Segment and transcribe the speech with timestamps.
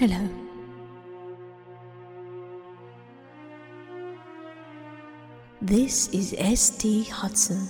[0.00, 0.26] Hello.
[5.60, 7.04] This is S.T.
[7.04, 7.68] Hudson.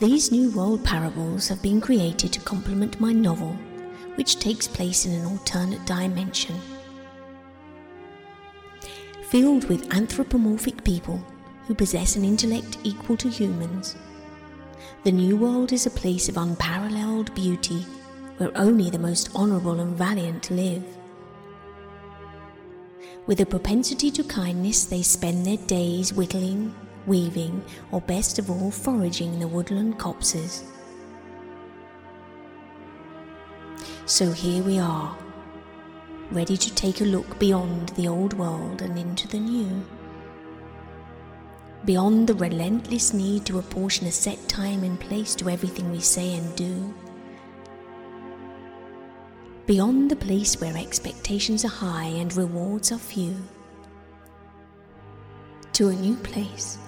[0.00, 3.54] These New World parables have been created to complement my novel,
[4.14, 6.58] which takes place in an alternate dimension.
[9.34, 11.20] Filled with anthropomorphic people
[11.66, 13.96] who possess an intellect equal to humans,
[15.02, 17.80] the New World is a place of unparalleled beauty
[18.36, 20.84] where only the most honourable and valiant live.
[23.26, 26.72] With a propensity to kindness, they spend their days whittling,
[27.08, 30.62] weaving, or best of all, foraging in the woodland copses.
[34.06, 35.18] So here we are,
[36.34, 39.84] ready to take a look beyond the old world and into the new.
[41.84, 46.34] Beyond the relentless need to apportion a set time and place to everything we say
[46.34, 46.92] and do.
[49.66, 53.36] Beyond the place where expectations are high and rewards are few.
[55.74, 56.78] To a new place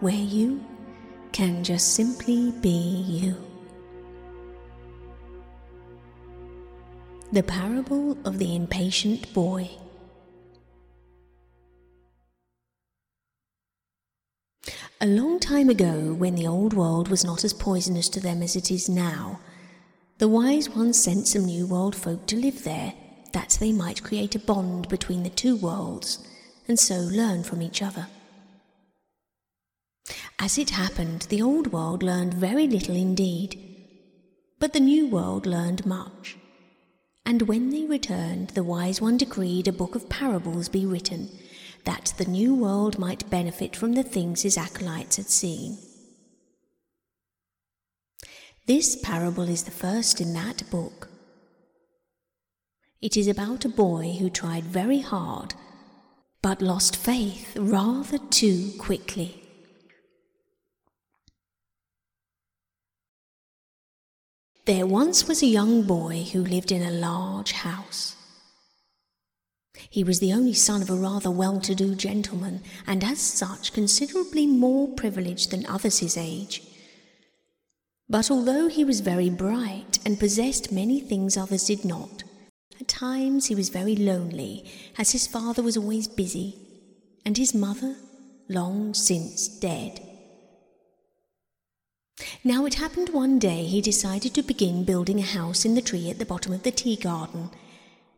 [0.00, 0.64] where you
[1.32, 3.49] can just simply be you.
[7.32, 9.70] The Parable of the Impatient Boy.
[15.00, 18.56] A long time ago, when the old world was not as poisonous to them as
[18.56, 19.38] it is now,
[20.18, 22.94] the wise ones sent some new world folk to live there,
[23.32, 26.26] that they might create a bond between the two worlds,
[26.66, 28.08] and so learn from each other.
[30.40, 33.54] As it happened, the old world learned very little indeed,
[34.58, 36.36] but the new world learned much.
[37.24, 41.28] And when they returned, the wise one decreed a book of parables be written,
[41.84, 45.78] that the new world might benefit from the things his acolytes had seen.
[48.66, 51.08] This parable is the first in that book.
[53.00, 55.54] It is about a boy who tried very hard,
[56.42, 59.39] but lost faith rather too quickly.
[64.70, 68.14] There once was a young boy who lived in a large house.
[69.74, 73.72] He was the only son of a rather well to do gentleman, and as such
[73.72, 76.62] considerably more privileged than others his age.
[78.08, 82.22] But although he was very bright and possessed many things others did not,
[82.80, 86.54] at times he was very lonely, as his father was always busy,
[87.24, 87.96] and his mother
[88.48, 90.09] long since dead.
[92.44, 96.10] Now it happened one day he decided to begin building a house in the tree
[96.10, 97.50] at the bottom of the tea garden,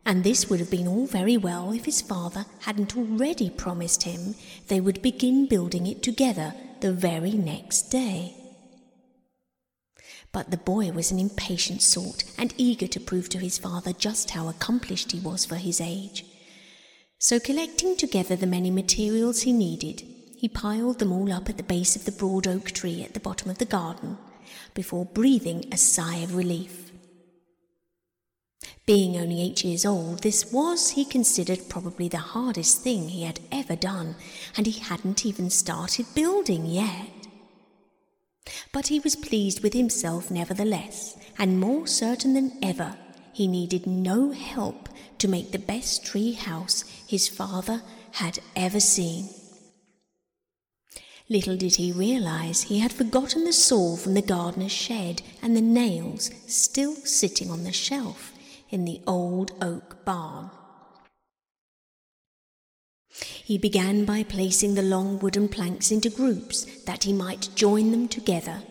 [0.04, 4.34] and this would have been all very well if his father hadn't already promised him
[4.68, 8.36] they would begin building it together the very next day.
[10.32, 14.30] But the boy was an impatient sort and eager to prove to his father just
[14.30, 16.24] how accomplished he was for his age.
[17.18, 20.02] So, collecting together the many materials he needed,
[20.42, 23.20] he piled them all up at the base of the broad oak tree at the
[23.20, 24.18] bottom of the garden
[24.74, 26.90] before breathing a sigh of relief.
[28.84, 33.38] Being only eight years old, this was, he considered, probably the hardest thing he had
[33.52, 34.16] ever done,
[34.56, 37.06] and he hadn't even started building yet.
[38.72, 42.96] But he was pleased with himself nevertheless, and more certain than ever
[43.32, 44.88] he needed no help
[45.18, 49.28] to make the best tree house his father had ever seen.
[51.32, 55.62] Little did he realize he had forgotten the saw from the gardener's shed and the
[55.62, 58.34] nails still sitting on the shelf
[58.68, 60.50] in the old oak barn.
[63.08, 68.08] He began by placing the long wooden planks into groups that he might join them
[68.08, 68.62] together.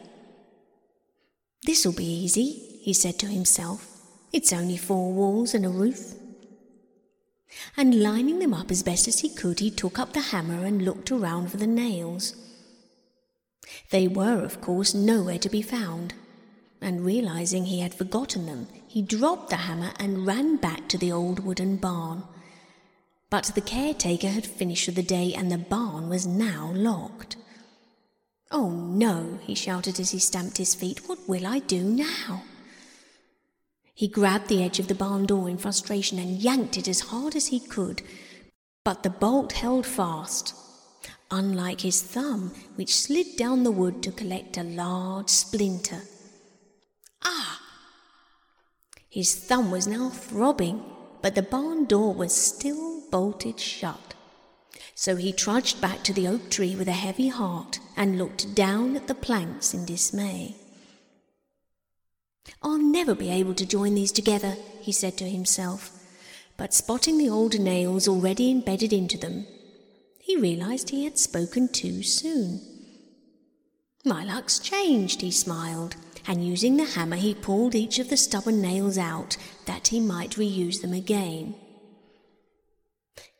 [1.65, 3.87] This'll be easy, he said to himself.
[4.31, 6.13] It's only four walls and a roof.
[7.75, 10.85] And lining them up as best as he could, he took up the hammer and
[10.85, 12.35] looked around for the nails.
[13.89, 16.13] They were, of course, nowhere to be found,
[16.81, 21.11] and realizing he had forgotten them, he dropped the hammer and ran back to the
[21.11, 22.23] old wooden barn.
[23.29, 27.37] But the caretaker had finished for the day, and the barn was now locked.
[28.51, 31.07] Oh no, he shouted as he stamped his feet.
[31.07, 32.43] What will I do now?
[33.93, 37.35] He grabbed the edge of the barn door in frustration and yanked it as hard
[37.35, 38.01] as he could,
[38.83, 40.55] but the bolt held fast
[41.31, 46.01] unlike his thumb, which slid down the wood to collect a large splinter.
[47.23, 47.61] Ah!
[49.09, 50.83] His thumb was now throbbing,
[51.21, 54.13] but the barn door was still bolted shut.
[54.95, 58.95] So he trudged back to the oak tree with a heavy heart and looked down
[58.95, 60.55] at the planks in dismay.
[62.61, 65.97] I'll never be able to join these together, he said to himself,
[66.57, 69.47] but spotting the old nails already embedded into them,
[70.31, 72.61] he realized he had spoken too soon.
[74.05, 78.61] My luck's changed, he smiled, and using the hammer he pulled each of the stubborn
[78.61, 79.35] nails out
[79.65, 81.53] that he might reuse them again.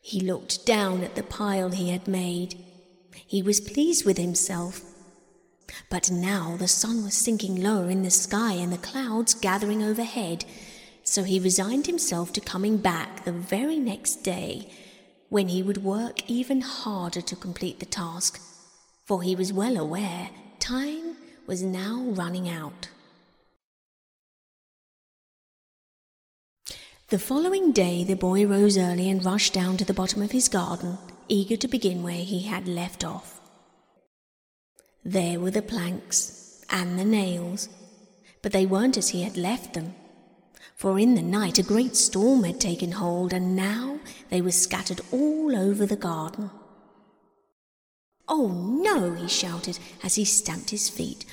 [0.02, 2.62] He looked down at the pile he had made.
[3.26, 4.82] He was pleased with himself.
[5.88, 10.44] But now the sun was sinking lower in the sky and the clouds gathering overhead,
[11.04, 14.68] so he resigned himself to coming back the very next day,
[15.32, 18.38] when he would work even harder to complete the task,
[19.06, 22.90] for he was well aware time was now running out.
[27.08, 30.50] The following day, the boy rose early and rushed down to the bottom of his
[30.50, 30.98] garden,
[31.28, 33.40] eager to begin where he had left off.
[35.02, 37.70] There were the planks and the nails,
[38.42, 39.94] but they weren't as he had left them.
[40.82, 44.00] For in the night a great storm had taken hold, and now
[44.30, 46.50] they were scattered all over the garden.
[48.26, 51.24] Oh no, he shouted as he stamped his feet.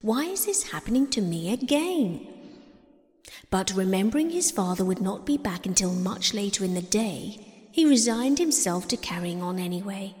[0.00, 2.26] Why is this happening to me again?
[3.50, 7.84] But remembering his father would not be back until much later in the day, he
[7.84, 10.14] resigned himself to carrying on anyway,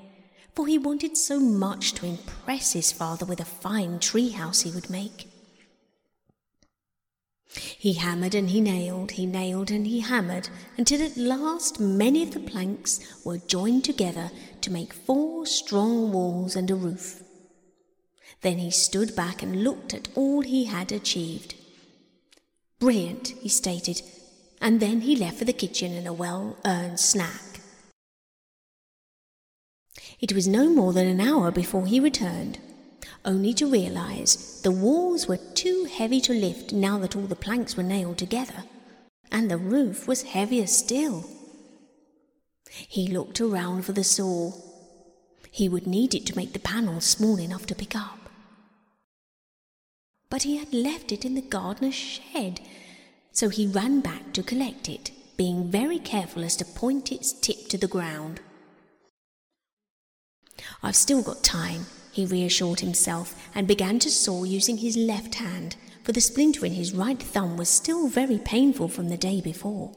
[0.54, 4.70] for he wanted so much to impress his father with a fine tree house he
[4.70, 5.28] would make.
[7.54, 12.32] He hammered and he nailed, he nailed and he hammered, until at last many of
[12.32, 14.30] the planks were joined together
[14.60, 17.22] to make four strong walls and a roof.
[18.40, 21.54] Then he stood back and looked at all he had achieved.
[22.78, 24.02] Brilliant, he stated,
[24.60, 27.60] and then he left for the kitchen and a well earned snack.
[30.20, 32.58] It was no more than an hour before he returned,
[33.24, 37.76] only to realize the walls were too heavy to lift now that all the planks
[37.76, 38.64] were nailed together,
[39.30, 41.24] and the roof was heavier still.
[42.70, 44.52] He looked around for the saw.
[45.50, 48.24] He would need it to make the panels small enough to pick up
[50.34, 52.60] but he had left it in the gardener's shed,
[53.30, 57.68] so he ran back to collect it, being very careful as to point its tip
[57.68, 58.40] to the ground.
[60.82, 65.74] I've still got time, he reassured himself, and began to saw using his left hand,
[66.04, 69.92] for the splinter in his right thumb was still very painful from the day before.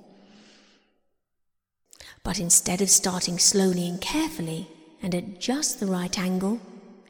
[2.24, 4.68] But instead of starting slowly and carefully,
[5.02, 6.60] and at just the right angle,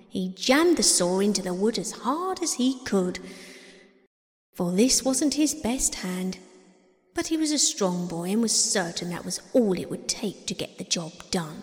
[0.09, 3.19] he jammed the saw into the wood as hard as he could.
[4.53, 6.37] For this wasn't his best hand,
[7.15, 10.47] but he was a strong boy and was certain that was all it would take
[10.47, 11.61] to get the job done.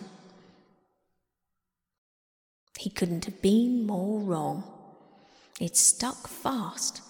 [2.77, 4.63] He couldn't have been more wrong.
[5.59, 7.01] It stuck fast,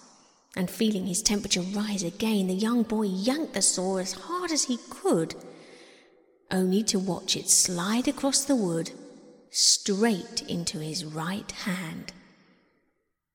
[0.56, 4.64] and feeling his temperature rise again, the young boy yanked the saw as hard as
[4.64, 5.34] he could,
[6.50, 8.92] only to watch it slide across the wood
[9.50, 12.12] straight into his right hand.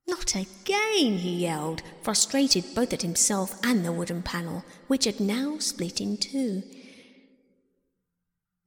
[0.08, 5.58] Not again, he yelled, frustrated both at himself and the wooden panel, which had now
[5.60, 6.64] split in two.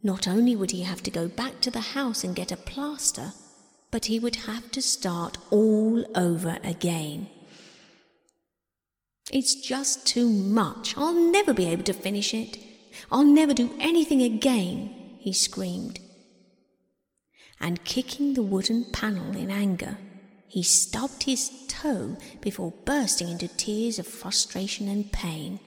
[0.03, 3.33] Not only would he have to go back to the house and get a plaster,
[3.95, 7.29] but he would have to start all over again.
[9.31, 10.97] It's just too much.
[10.99, 12.59] I'll never be able to finish it.
[13.13, 16.01] I'll never do anything again, he screamed
[17.65, 19.97] and kicking the wooden panel in anger,
[20.49, 25.59] he stubbed his toe before bursting into tears of frustration and pain.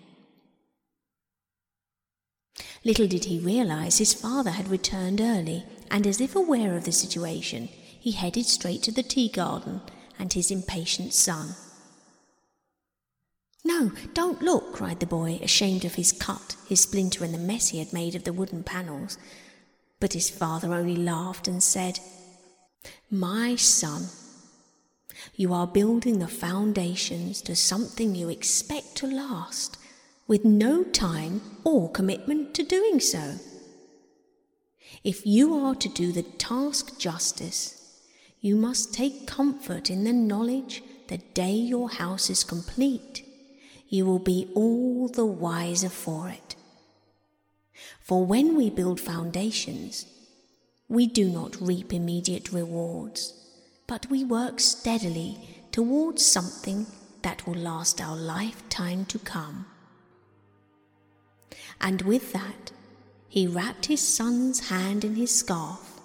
[2.86, 6.92] Little did he realize his father had returned early, and as if aware of the
[6.92, 7.68] situation,
[8.00, 9.82] he headed straight to the tea garden
[10.20, 11.56] and his impatient son.
[13.64, 17.70] No, don't look, cried the boy, ashamed of his cut, his splinter, and the mess
[17.70, 19.18] he had made of the wooden panels.
[20.00, 22.00] But his father only laughed and said,
[23.12, 24.08] My son,
[25.36, 29.78] you are building the foundations to something you expect to last,
[30.28, 33.36] with no time or commitment to doing so.
[35.04, 37.77] If you are to do the task justice,
[38.40, 43.24] you must take comfort in the knowledge the day your house is complete,
[43.88, 46.56] you will be all the wiser for it.
[48.02, 50.06] For when we build foundations,
[50.90, 53.34] we do not reap immediate rewards,
[53.88, 55.38] but we work steadily
[55.72, 56.88] towards something
[57.22, 59.66] that will last our lifetime to come.
[61.80, 62.72] And with that,
[63.28, 65.97] he wrapped his son's hand in his scarf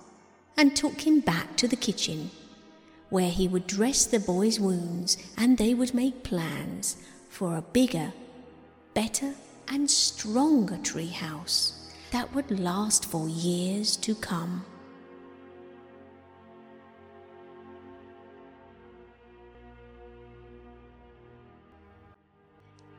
[0.56, 2.30] and took him back to the kitchen,
[3.10, 6.96] where he would dress the boy's wounds and they would make plans
[7.28, 8.12] for a bigger,
[8.94, 9.34] better,
[9.68, 14.64] and stronger tree house that would last for years to come.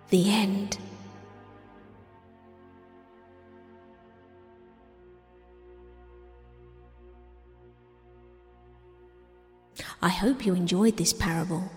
[0.09, 0.77] The end.
[10.03, 11.71] I hope you enjoyed this parable.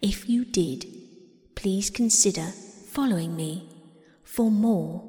[0.00, 0.86] If you did,
[1.54, 2.46] please consider
[2.88, 3.68] following me
[4.22, 5.06] for more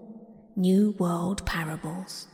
[0.57, 2.27] New World parables.